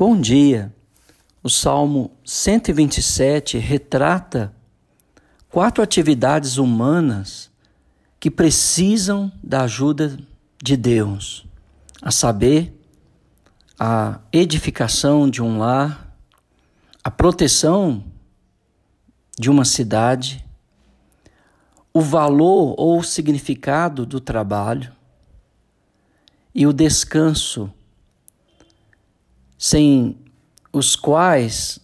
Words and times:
Bom 0.00 0.18
dia. 0.18 0.74
O 1.42 1.50
Salmo 1.50 2.10
127 2.24 3.58
retrata 3.58 4.50
quatro 5.50 5.82
atividades 5.82 6.56
humanas 6.56 7.50
que 8.18 8.30
precisam 8.30 9.30
da 9.44 9.64
ajuda 9.64 10.18
de 10.56 10.74
Deus, 10.74 11.46
a 12.00 12.10
saber, 12.10 12.74
a 13.78 14.20
edificação 14.32 15.28
de 15.28 15.42
um 15.42 15.58
lar, 15.58 16.16
a 17.04 17.10
proteção 17.10 18.02
de 19.38 19.50
uma 19.50 19.66
cidade, 19.66 20.42
o 21.92 22.00
valor 22.00 22.74
ou 22.78 23.02
significado 23.02 24.06
do 24.06 24.18
trabalho 24.18 24.90
e 26.54 26.66
o 26.66 26.72
descanso 26.72 27.70
sem 29.62 30.16
os 30.72 30.96
quais 30.96 31.78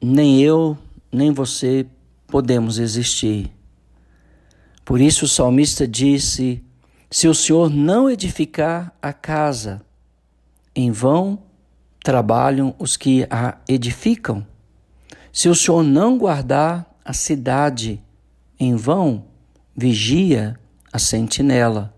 nem 0.00 0.40
eu 0.40 0.78
nem 1.10 1.32
você 1.32 1.84
podemos 2.28 2.78
existir. 2.78 3.52
Por 4.84 5.00
isso 5.00 5.24
o 5.24 5.28
salmista 5.28 5.84
disse: 5.86 6.62
Se 7.10 7.26
o 7.26 7.34
Senhor 7.34 7.68
não 7.70 8.08
edificar 8.08 8.94
a 9.02 9.12
casa, 9.12 9.82
em 10.76 10.92
vão 10.92 11.40
trabalham 12.04 12.72
os 12.78 12.96
que 12.96 13.26
a 13.28 13.58
edificam. 13.68 14.46
Se 15.32 15.48
o 15.48 15.56
Senhor 15.56 15.82
não 15.82 16.16
guardar 16.16 16.88
a 17.04 17.12
cidade, 17.12 18.00
em 18.60 18.76
vão 18.76 19.24
vigia 19.76 20.56
a 20.92 21.00
sentinela. 21.00 21.92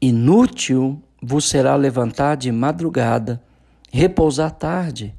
Inútil 0.00 1.00
vos 1.22 1.48
será 1.48 1.76
levantar 1.76 2.36
de 2.36 2.50
madrugada 2.50 3.40
repousar 3.90 4.50
tarde, 4.50 5.14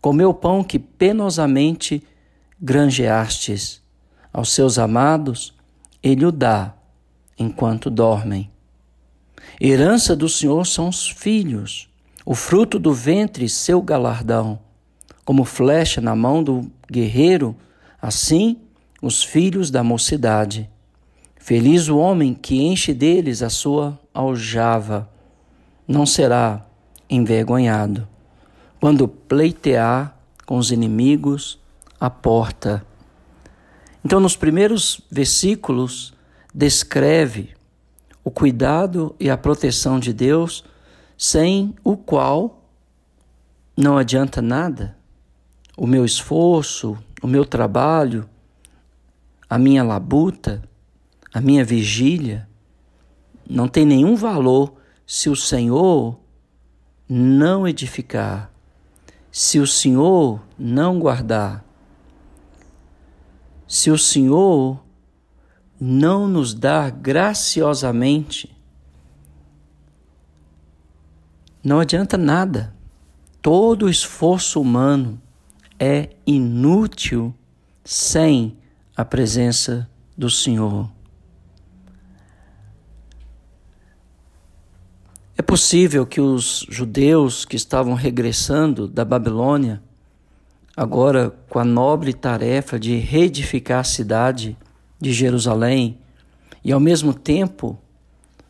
comer 0.00 0.24
o 0.24 0.34
pão 0.34 0.62
que 0.62 0.78
penosamente 0.78 2.02
granjeastes. 2.60 3.80
Aos 4.32 4.52
seus 4.52 4.78
amados, 4.78 5.54
ele 6.02 6.24
o 6.24 6.32
dá 6.32 6.74
enquanto 7.38 7.90
dormem. 7.90 8.50
Herança 9.60 10.14
do 10.14 10.28
Senhor 10.28 10.66
são 10.66 10.88
os 10.88 11.08
filhos, 11.08 11.88
o 12.24 12.34
fruto 12.34 12.78
do 12.78 12.92
ventre, 12.92 13.48
seu 13.48 13.82
galardão. 13.82 14.58
Como 15.24 15.44
flecha 15.44 16.00
na 16.00 16.14
mão 16.14 16.42
do 16.42 16.70
guerreiro, 16.90 17.56
assim 18.00 18.58
os 19.02 19.22
filhos 19.22 19.70
da 19.70 19.82
mocidade. 19.82 20.68
Feliz 21.36 21.88
o 21.88 21.98
homem 21.98 22.34
que 22.34 22.62
enche 22.62 22.92
deles 22.92 23.42
a 23.42 23.48
sua 23.48 23.98
aljava, 24.12 25.08
não 25.88 26.04
será 26.04 26.66
envergonhado. 27.10 28.08
Quando 28.80 29.08
pleitear 29.08 30.16
com 30.46 30.56
os 30.56 30.70
inimigos 30.70 31.58
a 31.98 32.08
porta. 32.08 32.84
Então, 34.04 34.18
nos 34.18 34.36
primeiros 34.36 35.02
versículos, 35.10 36.14
descreve 36.54 37.50
o 38.24 38.30
cuidado 38.30 39.14
e 39.20 39.28
a 39.28 39.36
proteção 39.36 39.98
de 39.98 40.12
Deus, 40.12 40.64
sem 41.16 41.74
o 41.84 41.96
qual 41.96 42.64
não 43.76 43.98
adianta 43.98 44.40
nada. 44.40 44.96
O 45.76 45.86
meu 45.86 46.04
esforço, 46.04 46.96
o 47.22 47.26
meu 47.26 47.44
trabalho, 47.44 48.28
a 49.48 49.58
minha 49.58 49.82
labuta, 49.82 50.62
a 51.32 51.40
minha 51.40 51.64
vigília, 51.64 52.48
não 53.48 53.68
tem 53.68 53.84
nenhum 53.84 54.14
valor 54.14 54.74
se 55.06 55.28
o 55.28 55.36
Senhor 55.36 56.18
não 57.12 57.66
edificar, 57.66 58.52
se 59.32 59.58
o 59.58 59.66
Senhor 59.66 60.40
não 60.56 61.00
guardar, 61.00 61.64
se 63.66 63.90
o 63.90 63.98
Senhor 63.98 64.80
não 65.80 66.28
nos 66.28 66.54
dar 66.54 66.92
graciosamente, 66.92 68.56
não 71.64 71.80
adianta 71.80 72.16
nada. 72.16 72.72
Todo 73.42 73.88
esforço 73.88 74.60
humano 74.60 75.20
é 75.80 76.10
inútil 76.24 77.34
sem 77.84 78.56
a 78.96 79.04
presença 79.04 79.90
do 80.16 80.30
Senhor. 80.30 80.99
É 85.36 85.42
possível 85.42 86.04
que 86.04 86.20
os 86.20 86.66
judeus 86.68 87.44
que 87.44 87.56
estavam 87.56 87.94
regressando 87.94 88.86
da 88.86 89.04
Babilônia, 89.04 89.82
agora 90.76 91.32
com 91.48 91.58
a 91.58 91.64
nobre 91.64 92.12
tarefa 92.12 92.78
de 92.78 92.96
reedificar 92.96 93.80
a 93.80 93.84
cidade 93.84 94.56
de 95.00 95.12
Jerusalém, 95.12 95.98
e 96.62 96.72
ao 96.72 96.80
mesmo 96.80 97.14
tempo, 97.14 97.78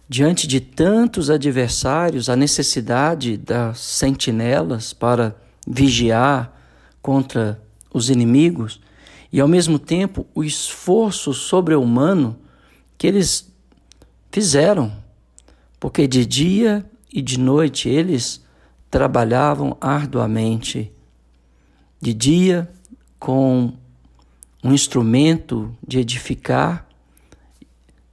diante 0.08 0.48
de 0.48 0.60
tantos 0.60 1.30
adversários, 1.30 2.28
a 2.28 2.34
necessidade 2.34 3.36
das 3.36 3.78
sentinelas 3.78 4.92
para 4.92 5.36
vigiar 5.66 6.52
contra 7.00 7.62
os 7.92 8.10
inimigos, 8.10 8.80
e 9.32 9.40
ao 9.40 9.46
mesmo 9.46 9.78
tempo 9.78 10.26
o 10.34 10.42
esforço 10.42 11.32
sobre-humano 11.32 12.36
que 12.98 13.06
eles 13.06 13.48
fizeram 14.32 14.92
porque 15.80 16.06
de 16.06 16.26
dia 16.26 16.84
e 17.10 17.22
de 17.22 17.40
noite 17.40 17.88
eles 17.88 18.44
trabalhavam 18.90 19.76
arduamente. 19.80 20.92
De 22.00 22.12
dia, 22.12 22.70
com 23.18 23.72
um 24.62 24.72
instrumento 24.74 25.74
de 25.86 25.98
edificar 25.98 26.86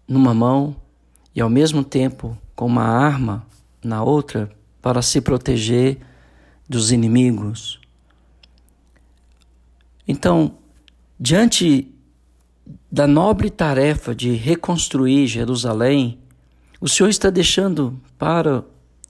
numa 0.07 0.33
mão 0.33 0.75
e 1.35 1.41
ao 1.41 1.49
mesmo 1.49 1.83
tempo 1.83 2.37
com 2.55 2.65
uma 2.65 2.83
arma 2.83 3.45
na 3.83 4.01
outra 4.01 4.49
para 4.81 5.01
se 5.01 5.19
proteger 5.19 5.97
dos 6.67 6.91
inimigos. 6.91 7.79
Então, 10.07 10.57
diante 11.19 11.93
da 12.89 13.05
nobre 13.05 13.49
tarefa 13.49 14.15
de 14.15 14.33
reconstruir 14.33 15.27
Jerusalém, 15.27 16.19
o 16.79 16.87
Senhor 16.87 17.09
está 17.09 17.29
deixando 17.29 17.99
para 18.17 18.63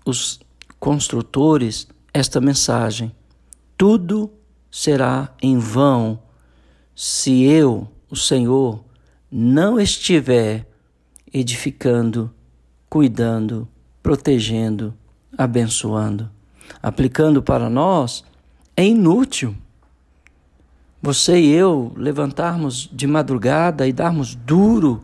os 0.05 0.39
construtores 0.79 1.87
esta 2.13 2.39
mensagem: 2.39 3.11
tudo 3.77 4.31
será 4.71 5.33
em 5.41 5.57
vão 5.57 6.19
se 6.95 7.43
eu, 7.43 7.87
o 8.09 8.15
Senhor, 8.15 8.83
não 9.31 9.79
estiver 9.79 10.67
edificando, 11.33 12.33
cuidando, 12.89 13.67
protegendo, 14.01 14.93
abençoando. 15.37 16.29
Aplicando 16.81 17.41
para 17.41 17.69
nós, 17.69 18.23
é 18.75 18.85
inútil 18.85 19.55
você 21.01 21.39
e 21.39 21.51
eu 21.53 21.93
levantarmos 21.95 22.89
de 22.91 23.05
madrugada 23.05 23.87
e 23.87 23.93
darmos 23.93 24.33
duro 24.33 25.03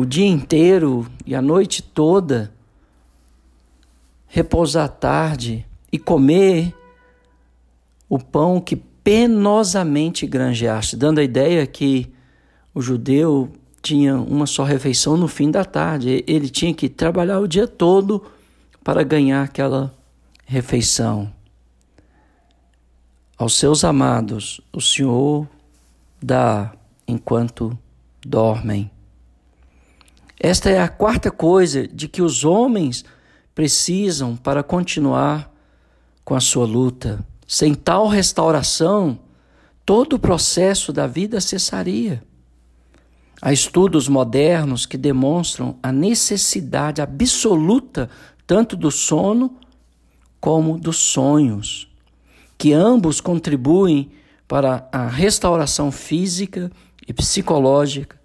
o 0.00 0.06
dia 0.06 0.26
inteiro 0.26 1.06
e 1.26 1.34
a 1.34 1.42
noite 1.42 1.82
toda, 1.82 2.50
repousar 4.26 4.88
tarde 4.88 5.66
e 5.92 5.98
comer 5.98 6.74
o 8.08 8.18
pão 8.18 8.62
que 8.62 8.76
penosamente 8.76 10.26
granjeaste, 10.26 10.96
dando 10.96 11.18
a 11.18 11.22
ideia 11.22 11.66
que 11.66 12.10
o 12.74 12.80
judeu 12.80 13.52
tinha 13.82 14.16
uma 14.16 14.46
só 14.46 14.64
refeição 14.64 15.18
no 15.18 15.28
fim 15.28 15.50
da 15.50 15.66
tarde, 15.66 16.24
ele 16.26 16.48
tinha 16.48 16.72
que 16.72 16.88
trabalhar 16.88 17.38
o 17.38 17.46
dia 17.46 17.68
todo 17.68 18.24
para 18.82 19.02
ganhar 19.02 19.42
aquela 19.42 19.94
refeição. 20.46 21.30
Aos 23.36 23.54
seus 23.54 23.84
amados, 23.84 24.62
o 24.72 24.80
Senhor 24.80 25.46
dá 26.22 26.72
enquanto 27.06 27.78
dormem. 28.24 28.90
Esta 30.42 30.70
é 30.70 30.80
a 30.80 30.88
quarta 30.88 31.30
coisa 31.30 31.86
de 31.86 32.08
que 32.08 32.22
os 32.22 32.46
homens 32.46 33.04
precisam 33.54 34.34
para 34.34 34.62
continuar 34.62 35.54
com 36.24 36.34
a 36.34 36.40
sua 36.40 36.64
luta. 36.64 37.22
Sem 37.46 37.74
tal 37.74 38.08
restauração, 38.08 39.18
todo 39.84 40.14
o 40.14 40.18
processo 40.18 40.94
da 40.94 41.06
vida 41.06 41.42
cessaria. 41.42 42.22
Há 43.42 43.52
estudos 43.52 44.08
modernos 44.08 44.86
que 44.86 44.96
demonstram 44.96 45.78
a 45.82 45.92
necessidade 45.92 47.02
absoluta 47.02 48.08
tanto 48.46 48.76
do 48.76 48.90
sono 48.90 49.58
como 50.40 50.78
dos 50.78 50.96
sonhos, 50.96 51.86
que 52.56 52.72
ambos 52.72 53.20
contribuem 53.20 54.10
para 54.48 54.88
a 54.90 55.06
restauração 55.06 55.92
física 55.92 56.72
e 57.06 57.12
psicológica 57.12 58.19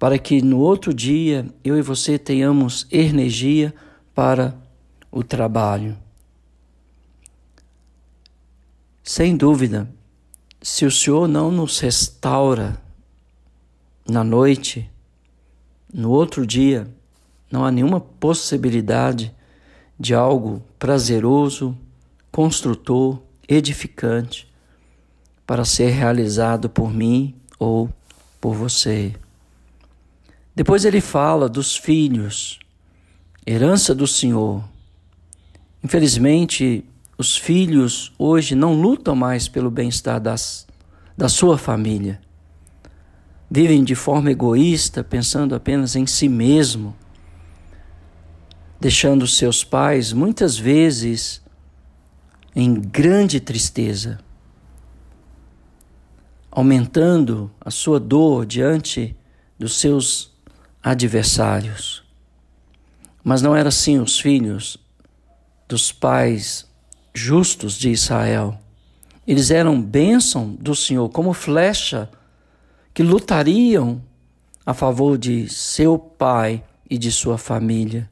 para 0.00 0.18
que 0.18 0.40
no 0.40 0.58
outro 0.58 0.94
dia 0.94 1.46
eu 1.62 1.76
e 1.76 1.82
você 1.82 2.18
tenhamos 2.18 2.86
energia 2.90 3.74
para 4.14 4.56
o 5.12 5.22
trabalho. 5.22 5.94
Sem 9.04 9.36
dúvida, 9.36 9.86
se 10.62 10.86
o 10.86 10.90
Senhor 10.90 11.28
não 11.28 11.50
nos 11.50 11.78
restaura 11.80 12.80
na 14.08 14.24
noite, 14.24 14.90
no 15.92 16.10
outro 16.10 16.46
dia, 16.46 16.88
não 17.52 17.66
há 17.66 17.70
nenhuma 17.70 18.00
possibilidade 18.00 19.34
de 19.98 20.14
algo 20.14 20.62
prazeroso, 20.78 21.76
construtor, 22.32 23.20
edificante 23.46 24.50
para 25.46 25.66
ser 25.66 25.90
realizado 25.90 26.70
por 26.70 26.90
mim 26.90 27.34
ou 27.58 27.90
por 28.40 28.54
você. 28.54 29.14
Depois 30.54 30.84
ele 30.84 31.00
fala 31.00 31.48
dos 31.48 31.76
filhos, 31.76 32.58
herança 33.46 33.94
do 33.94 34.06
Senhor. 34.06 34.62
Infelizmente, 35.82 36.84
os 37.16 37.36
filhos 37.36 38.12
hoje 38.18 38.54
não 38.54 38.74
lutam 38.74 39.14
mais 39.14 39.46
pelo 39.46 39.70
bem-estar 39.70 40.20
das, 40.20 40.66
da 41.16 41.28
sua 41.28 41.56
família. 41.56 42.20
Vivem 43.50 43.84
de 43.84 43.94
forma 43.94 44.30
egoísta, 44.30 45.04
pensando 45.04 45.54
apenas 45.54 45.96
em 45.96 46.06
si 46.06 46.28
mesmo, 46.28 46.96
deixando 48.80 49.26
seus 49.26 49.62
pais 49.62 50.12
muitas 50.12 50.56
vezes 50.56 51.42
em 52.54 52.74
grande 52.74 53.38
tristeza, 53.38 54.18
aumentando 56.50 57.50
a 57.60 57.70
sua 57.70 58.00
dor 58.00 58.44
diante 58.44 59.16
dos 59.58 59.78
seus 59.78 60.30
adversários. 60.82 62.02
Mas 63.22 63.42
não 63.42 63.54
era 63.54 63.68
assim 63.68 63.98
os 63.98 64.18
filhos 64.18 64.78
dos 65.68 65.92
pais 65.92 66.66
justos 67.14 67.74
de 67.74 67.90
Israel. 67.90 68.58
Eles 69.26 69.50
eram 69.50 69.80
bênção 69.80 70.54
do 70.54 70.74
Senhor, 70.74 71.08
como 71.10 71.32
flecha 71.32 72.10
que 72.92 73.02
lutariam 73.02 74.02
a 74.64 74.74
favor 74.74 75.16
de 75.16 75.48
seu 75.48 75.98
pai 75.98 76.64
e 76.88 76.98
de 76.98 77.12
sua 77.12 77.38
família. 77.38 78.10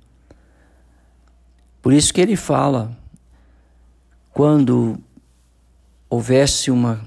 Por 1.82 1.92
isso 1.92 2.12
que 2.12 2.20
ele 2.20 2.36
fala, 2.36 2.96
quando 4.32 4.98
houvesse 6.08 6.70
uma 6.70 7.04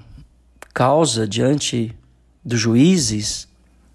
causa 0.73 1.27
diante 1.27 1.95
dos 2.43 2.59
juízes, 2.59 3.47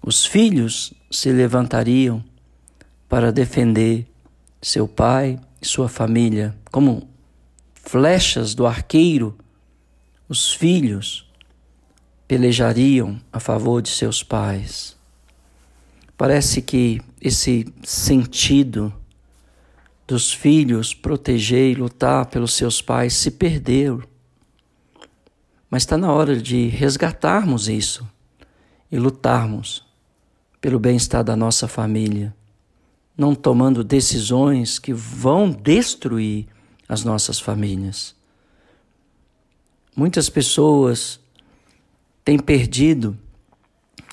os 0.07 0.25
filhos 0.25 0.93
se 1.11 1.33
levantariam 1.33 2.23
para 3.09 3.29
defender 3.29 4.07
seu 4.61 4.87
pai 4.87 5.37
e 5.61 5.67
sua 5.67 5.89
família, 5.89 6.55
como 6.71 7.09
flechas 7.73 8.55
do 8.55 8.65
arqueiro, 8.65 9.37
os 10.29 10.53
filhos 10.53 11.29
pelejariam 12.25 13.19
a 13.33 13.39
favor 13.41 13.81
de 13.81 13.89
seus 13.89 14.23
pais. 14.23 14.95
Parece 16.15 16.61
que 16.61 17.01
esse 17.19 17.67
sentido 17.83 18.93
dos 20.07 20.31
filhos 20.31 20.93
proteger 20.93 21.73
e 21.73 21.75
lutar 21.75 22.27
pelos 22.27 22.53
seus 22.53 22.81
pais 22.81 23.11
se 23.11 23.29
perdeu. 23.29 24.01
Mas 25.69 25.83
está 25.83 25.97
na 25.97 26.13
hora 26.13 26.41
de 26.41 26.67
resgatarmos 26.67 27.67
isso 27.67 28.09
e 28.89 28.97
lutarmos 28.97 29.85
pelo 30.67 30.79
bem-estar 30.79 31.23
da 31.23 31.33
nossa 31.33 31.65
família, 31.65 32.35
não 33.17 33.33
tomando 33.33 33.85
decisões 33.85 34.77
que 34.77 34.93
vão 34.93 35.49
destruir 35.49 36.45
as 36.89 37.05
nossas 37.05 37.39
famílias. 37.39 38.13
Muitas 39.95 40.29
pessoas 40.29 41.21
têm 42.25 42.37
perdido 42.37 43.17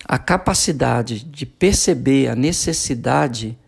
a 0.05 0.17
capacidade 0.17 1.25
de 1.25 1.45
perceber 1.45 2.29
a 2.29 2.37
necessidade 2.37 3.59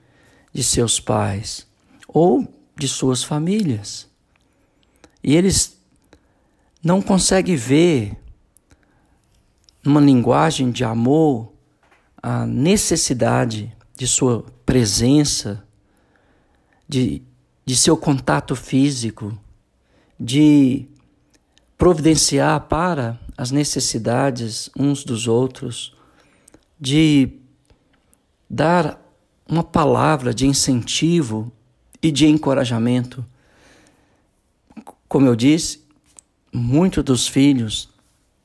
de 0.53 0.63
seus 0.63 1.01
pais 1.01 1.67
ou 2.07 2.47
de 2.77 2.87
suas 2.87 3.25
famílias. 3.25 4.09
E 5.25 5.35
eles 5.35 5.77
não 6.81 7.03
conseguem 7.03 7.57
ver, 7.57 8.17
numa 9.83 10.01
linguagem 10.01 10.71
de 10.71 10.85
amor, 10.85 11.56
a 12.29 12.45
necessidade 12.45 13.73
de 13.97 14.05
sua 14.05 14.45
presença, 14.65 15.65
de, 16.89 17.23
de 17.65 17.77
seu 17.77 17.97
contato 17.97 18.57
físico, 18.57 19.39
de 20.19 20.87
providenciar 21.79 22.63
para 22.63 23.17
as 23.39 23.53
necessidades 23.53 24.69
uns 24.77 25.05
dos 25.05 25.29
outros, 25.29 25.97
de 26.81 27.31
dar 28.51 29.01
uma 29.49 29.63
palavra 29.63 30.35
de 30.35 30.49
incentivo 30.49 31.53
e 32.03 32.11
de 32.11 32.27
encorajamento. 32.27 33.25
Como 35.09 35.29
eu 35.29 35.37
disse, 35.37 35.81
muitos 36.53 37.05
dos 37.05 37.29
filhos 37.29 37.89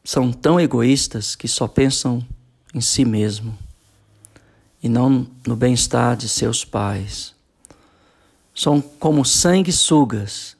são 0.03 0.31
tão 0.31 0.59
egoístas 0.59 1.35
que 1.35 1.47
só 1.47 1.67
pensam 1.67 2.23
em 2.75 2.79
si 2.79 3.03
mesmo 3.03 3.57
e 4.81 4.89
não 4.89 5.27
no 5.45 5.55
bem-estar 5.55 6.15
de 6.15 6.27
seus 6.27 6.65
pais. 6.65 7.35
São 8.53 8.81
como 8.81 9.23
sanguessugas 9.23 10.57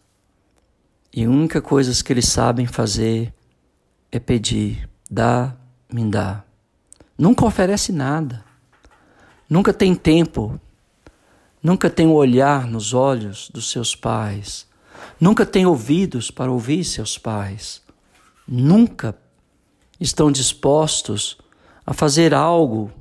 e 1.14 1.26
a 1.26 1.30
única 1.30 1.62
coisa 1.62 2.04
que 2.04 2.14
eles 2.14 2.28
sabem 2.28 2.66
fazer 2.66 3.34
é 4.12 4.20
pedir, 4.20 4.90
dá, 5.10 5.54
me 5.92 6.10
dá. 6.10 6.44
Nunca 7.18 7.46
oferece 7.46 7.92
nada. 7.92 8.44
Nunca 9.50 9.74
tem 9.74 9.94
tempo. 9.94 10.60
Nunca 11.62 11.90
tem 11.90 12.08
o 12.08 12.14
olhar 12.14 12.66
nos 12.66 12.94
olhos 12.94 13.50
dos 13.50 13.70
seus 13.70 13.96
pais. 13.96 14.66
Nunca 15.20 15.46
tem 15.46 15.66
ouvidos 15.66 16.32
para 16.32 16.52
ouvir 16.52 16.84
seus 16.86 17.18
pais. 17.18 17.82
Nunca 18.48 19.16
estão 20.00 20.32
dispostos 20.32 21.38
a 21.86 21.94
fazer 21.94 22.34
algo 22.34 22.92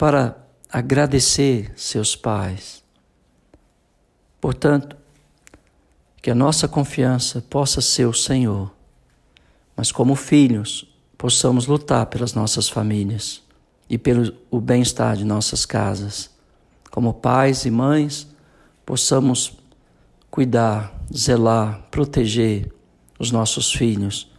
para 0.00 0.34
agradecer 0.72 1.74
seus 1.76 2.16
pais. 2.16 2.82
Portanto, 4.40 4.96
que 6.22 6.30
a 6.30 6.34
nossa 6.34 6.66
confiança 6.66 7.42
possa 7.42 7.82
ser 7.82 8.06
o 8.06 8.14
Senhor, 8.14 8.72
mas 9.76 9.92
como 9.92 10.14
filhos, 10.14 10.90
possamos 11.18 11.66
lutar 11.66 12.06
pelas 12.06 12.32
nossas 12.32 12.66
famílias 12.66 13.42
e 13.90 13.98
pelo 13.98 14.34
o 14.50 14.58
bem-estar 14.58 15.18
de 15.18 15.24
nossas 15.26 15.66
casas. 15.66 16.30
Como 16.90 17.12
pais 17.12 17.66
e 17.66 17.70
mães, 17.70 18.26
possamos 18.86 19.52
cuidar, 20.30 20.98
zelar, 21.14 21.88
proteger 21.90 22.72
os 23.18 23.30
nossos 23.30 23.70
filhos, 23.70 24.32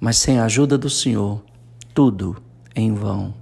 mas 0.00 0.16
sem 0.16 0.38
a 0.38 0.46
ajuda 0.46 0.78
do 0.78 0.88
Senhor, 0.88 1.44
tudo 1.92 2.42
em 2.74 2.94
vão. 2.94 3.41